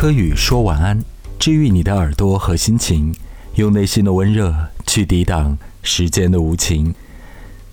[0.00, 1.02] 柯宇说晚安，
[1.40, 3.12] 治愈你的耳朵和心情，
[3.56, 4.54] 用内心的温热
[4.86, 6.94] 去抵挡时间的无情。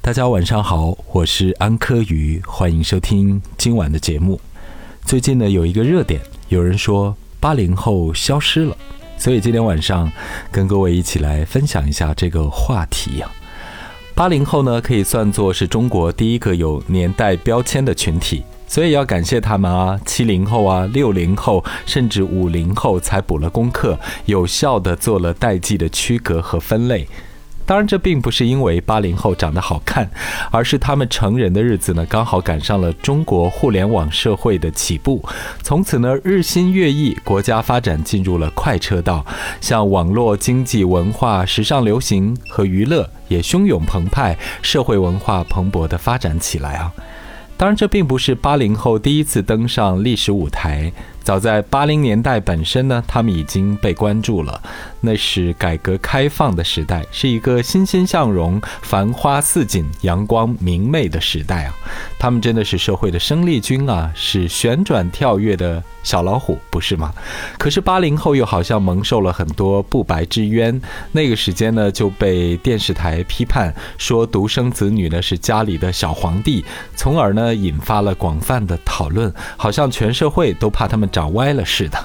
[0.00, 4.40] 大家晚上好，我是安柯宇，欢迎收听今晚的节目。
[5.04, 8.74] 最近呢，有一个热点，有人说八零后消失了，
[9.18, 10.10] 所以今天晚上
[10.50, 13.30] 跟各位一起来分享一下这个话题呀。
[14.14, 18.42] 八零后呢，可以算作是中国第一个有年代标签的群体。
[18.66, 27.06] 所以要感谢他们啊，七零后啊，六零后，甚至五零后才补了功课，有效的做了代际的区隔和分类。
[27.64, 30.08] 当然，这并不是因为八零后长得好看，
[30.52, 35.20] 而是他们成人的日子呢，刚好赶上了中国互联网社会的起步。
[35.64, 39.26] 从此呢，日新月异，国家发展进入了快车道，
[39.60, 46.92] 像网络经济、文化、时尚流行和娱乐也汹涌澎湃，社会文化蓬勃的发展起来啊。
[47.58, 50.92] 当然，这并不是八零后第一次登上历史舞台。
[51.26, 54.62] 早在八零年代本身呢，他们已经被关注了。
[55.00, 61.74] 那是改革开放的时代，是一个欣欣向荣、繁花似锦、阳光明媚的时代啊！
[62.16, 67.12] 他们真的是社会的生力军啊，是旋转跳跃的小老虎，不是吗？
[67.58, 70.80] 可是八零后又好像蒙受了很多不白之冤。
[71.10, 81.08] 那个时间呢，就被电视台批判说独生子女呢是家里的小皇帝，从而呢引发了广泛的讨论，好像全社会都怕他们。
[81.16, 81.98] 长歪了似的，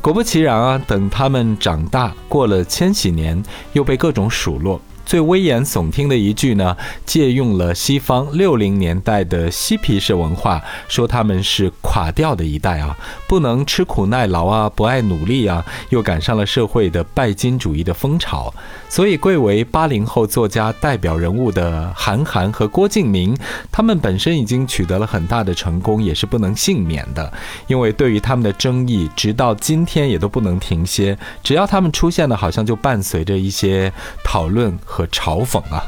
[0.00, 0.80] 果不其然啊！
[0.86, 3.42] 等他们长大，过了千禧年，
[3.74, 4.80] 又被各种数落。
[5.08, 12.94] 最危言耸听的一句呢，借用了西方六零年代的嬉皮士文化，说他们是垮掉的一代啊，
[13.26, 18.52] 不能吃苦耐劳啊，不爱努力啊，又赶上了社会的拜金主义的风潮。
[18.90, 23.34] 所以，贵为八零后作家代表人物的韩寒和郭敬明，
[23.72, 27.32] 他们本身已经取得了很大的成功，也是不能幸免的。
[27.66, 31.16] 因为对于他们的争议，直到今天也都不能停歇。
[31.42, 33.90] 只要他们出现了，好像就伴随着一些
[34.22, 34.78] 讨论。
[34.98, 35.80] 和嘲讽啊！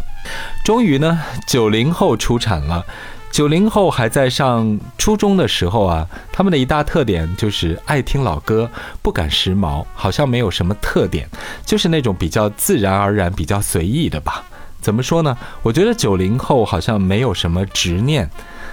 [0.65, 2.85] 终于呢，九零后出产了。
[3.33, 8.71] 九零后还在上初中的时候啊，他们的一大特点就是爱听老歌，
[9.03, 11.29] 不赶时髦，好像没有什么特点，
[11.67, 14.45] 就是那种比较自然而然、比较随意的吧。
[14.81, 15.37] 怎么说呢？
[15.63, 18.31] 我觉得九零后好像没有什么执念，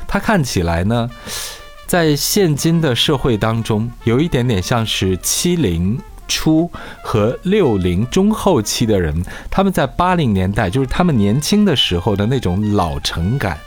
[0.08, 1.09] 他看起来呢，
[1.88, 6.00] 在现今的社会当中，有一点点像是七零。
[6.28, 6.70] 初
[7.02, 13.58] 和六零中后期的人，他们在八零年代，就是他们年轻的时候的那种老成感。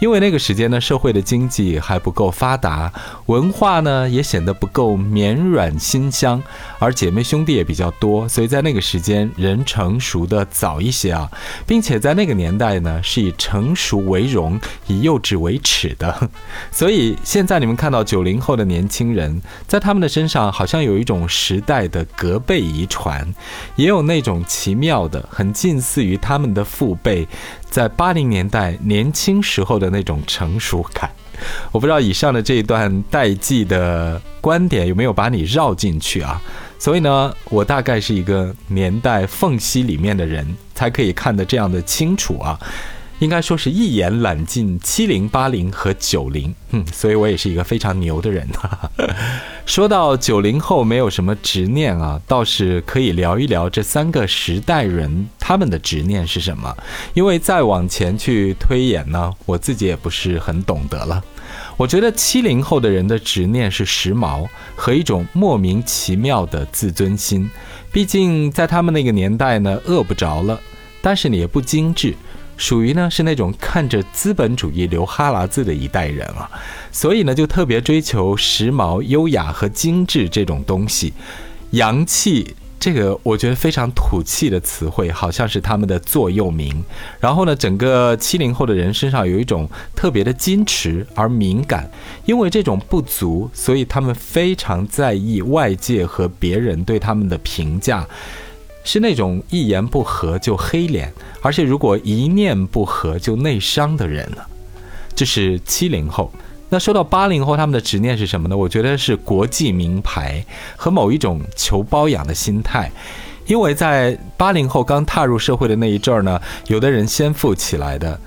[0.00, 2.92] 因为那个时间呢，社会的经济还不够发达，
[3.26, 6.42] 文化呢也显得不够绵软馨香，
[6.78, 11.30] 而姐妹兄弟也比较多，所以在那个时间人成熟的早一些啊，
[11.66, 16.30] 并且在那个年代呢是以成熟为荣，以幼稚为耻的。
[16.72, 23.26] 所以现在你们看到九零后的年轻人，在他们的身上好像有一种时代的隔辈遗传，
[23.76, 27.28] 也有那种奇妙的、很近似于他们的父辈。
[27.70, 31.08] 在八零年代年轻时候的那种成熟感，
[31.70, 36.42] 我不知道以上的这一段代际的观点有没有把你绕进去啊？
[36.78, 42.58] 所以呢，我大概是一个年代缝隙里面的人，才可以看得这样的清楚啊。
[43.20, 48.48] 应该说是一眼揽尽七零八零和九零，嗯，所以我也是一个非常牛的人。
[49.66, 56.76] 说到九零后没有什么执念啊，倒是可以聊一聊这三个时代人他们的执念是什么。
[57.14, 61.22] 因为再往前去推演呢，我自己也不是很懂得了。
[61.76, 67.48] 我觉得七零后的人的执念是时髦和一种莫名其妙的自尊心。
[67.92, 70.58] 毕竟在他们那个年代呢，饿不着了，
[71.02, 72.14] 但是你也不精致。
[72.60, 76.48] 属于呢是那种看着资本主义流哈喇子的一代人啊，
[76.92, 81.14] 所以呢就特别追求时髦、优雅和精致这种东西。
[81.70, 86.84] 洋气这个我觉得非常土气的词汇，好像是他们的座右铭。
[87.18, 89.66] 然后呢，整个七零后的人身上有一种
[89.96, 91.90] 特别的矜持而敏感，
[92.26, 98.06] 因为这种不足，所以他们非常在意外界和别人对他们的评价。
[98.82, 101.12] 是那种一言不合就黑脸，
[101.42, 104.38] 而且如果一念不合就内伤的人呢？
[105.14, 106.30] 这是七零后。
[106.68, 108.56] 那说到八零后，他们的执念是什么呢？
[108.56, 110.44] 我觉得是国际名牌
[110.76, 112.90] 和某一种求包养的心态。
[113.46, 118.18] 因为在八零后刚踏入社会的那一阵儿呢，有的人先富起来的。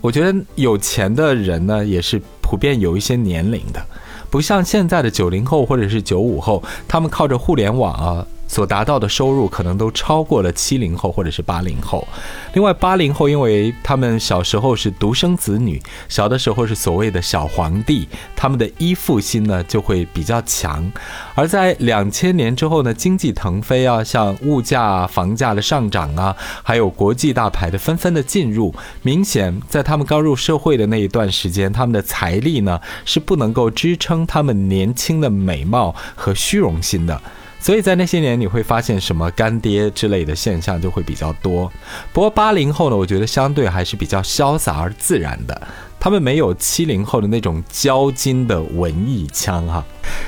[0.00, 3.80] 我觉得有钱的人呢，也是普遍有一些年龄的，
[4.28, 8.26] 不像现在的九零后或者是九五后，他们靠着互联网啊。
[8.46, 12.06] 所达到的收入可能都超过了七零后或者是八零后。
[12.54, 18.06] 另外，八零后因为他们小时候是独生子女，小的时候是所谓的小皇帝，
[18.36, 20.92] 他们的依附心呢就会比较强。
[21.34, 37.20] 而在两千年之后呢，经济腾飞啊，像物价、房价的上涨啊，还有国际大牌的纷纷的进入，明显在他们刚入社会的那一段时间，他们的财力呢是不能够支撑他们年轻的美貌和虚荣心的。
[37.62, 41.70] 所以在那些年，你会发现什么干爹之类的现象就会比较多。
[42.12, 45.62] 不过八零后呢，我觉得相对还是比较潇洒而自然的，
[46.00, 49.84] 他们没有七零后的那种交金的文艺腔哈。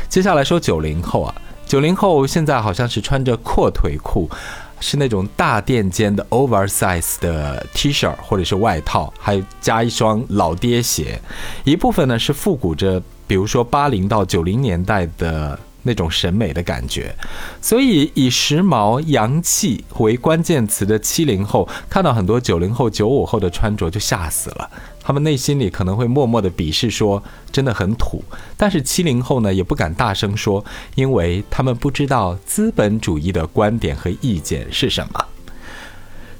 [0.09, 1.35] 接下来说九零后啊，
[1.67, 4.31] 九零后现在好像是穿着阔腿裤，
[4.79, 11.21] 是那种大垫肩的 oversize 的 T 恤或者是外套，还加一双老爹鞋。
[11.65, 15.59] 一部分呢是复古着，比如说八零到九零年代的。
[15.85, 17.15] 那种审美的感觉，
[17.61, 24.69] 所以以时髦、洋气为关键词的七零后，看到很多九零后、九五后的穿着就吓死了。
[25.01, 27.23] 他们内心里可能会默默的鄙视，说
[27.53, 28.25] 真的很土。
[28.57, 30.65] 但是七零后呢，也不敢大声说，
[30.95, 35.25] 因为他们不知道资本主义的观点和意见是什么。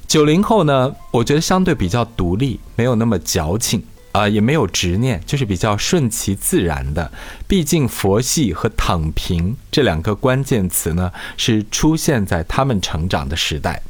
[0.07, 3.83] 九零后呢，我觉得相对比较独立，没有那么矫情。
[4.15, 7.11] 啊，也没有执念，就是比较顺其自然的。
[7.49, 13.81] 毕竟佛系和躺平这两个关键词呢，是出现在他们成长的时代。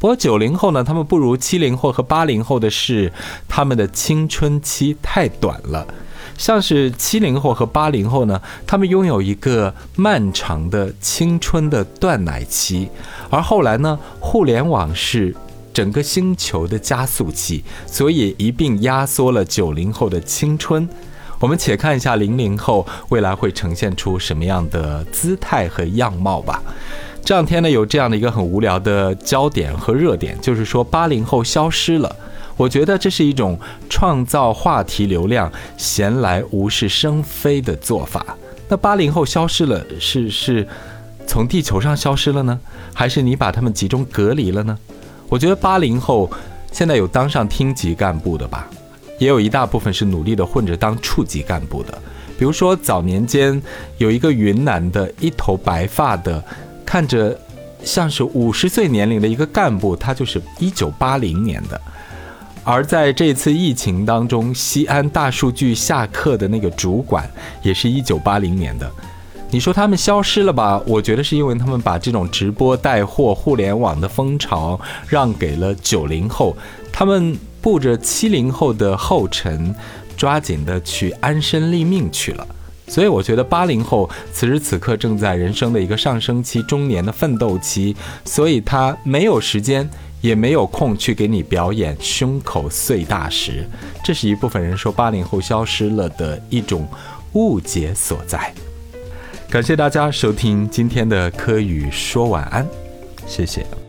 [0.00, 3.12] 不过九零后呢，他们不如七零后和八零后的是，
[3.46, 5.86] 他们的青春期太短了。
[6.36, 12.88] 像是七零后和八零后呢，他们拥有一个漫长的青春的断奶期，
[13.30, 15.36] 而后来呢，互联网是。
[15.78, 20.88] 整个星球的加速器，所以一并压缩了九零后的青春。
[21.38, 26.60] 我们且看一下零零后未来会呈现出什么样的姿态和样貌吧。
[27.22, 32.16] 这两天呢，有这样的一个很无聊的焦点和热点，就是说八零后消失了。
[32.56, 33.56] 我觉得这是一种
[33.88, 38.36] 创造话题流量、闲来无事生非的做法。
[38.68, 40.66] 那八零后消失了，是是
[41.24, 42.58] 从地球上消失了呢，
[42.92, 44.76] 还是你把他们集中隔离了呢？
[45.28, 46.30] 我觉得八零后
[46.72, 48.68] 现在有当上厅级干部的吧，
[49.18, 51.96] 也有一大部分是努力的混着当处级干部的。
[52.38, 53.60] 比如说早年间
[53.96, 56.42] 有一个云南的一头白发的，
[56.86, 57.38] 看着
[57.82, 61.80] 像是五十岁年龄的一个干部，他就是一九八零年的。
[62.64, 67.28] 而在这次疫情当中，西安大数据下课的那个主管，
[67.62, 68.90] 也是一九八零年的。
[69.50, 70.78] 你说他们消失了吧？
[70.86, 74.78] 我觉得是因为他们把这种直播带货、互联网的风潮
[75.08, 76.54] 让给了九零后，
[76.92, 79.74] 他们步着七零后的后尘，
[80.18, 82.46] 抓紧的去安身立命去了。
[82.86, 87.96] 所以我觉得八零后此时此刻正在人生的一个上升期、中年的奋斗期，
[88.26, 89.88] 所以他没有时间，
[90.20, 93.66] 也没有空去给你表演胸口碎大石。
[94.04, 96.86] 这是一部分人说八零后消失了的一种
[97.32, 98.52] 误解所在。
[99.50, 102.66] 感谢大家收听今天的科语说晚安，
[103.26, 103.87] 谢谢。